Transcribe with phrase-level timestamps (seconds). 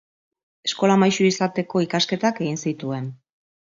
[0.69, 3.17] Eskola-maisu izateko ikasketak egin zituen.